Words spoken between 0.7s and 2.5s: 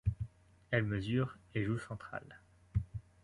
Elle mesure et joue central.